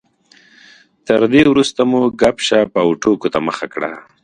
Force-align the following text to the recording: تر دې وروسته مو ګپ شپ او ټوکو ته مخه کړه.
تر 1.07 1.21
دې 1.31 1.41
وروسته 1.51 1.81
مو 1.89 2.01
ګپ 2.21 2.37
شپ 2.47 2.71
او 2.81 2.87
ټوکو 3.01 3.27
ته 3.33 3.39
مخه 3.47 3.65
کړه. 3.73 3.91